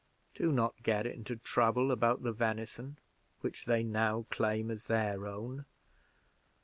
[0.33, 2.97] Do not get into trouble about the venison,
[3.41, 5.65] which they now claim as their own.